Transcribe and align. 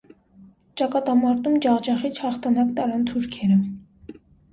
Ճակատամարտում 0.81 1.59
ջախջախիչ 1.65 2.11
հաղթանակ 2.21 2.71
տարան 2.79 3.05
թուրքերը։ 3.11 3.59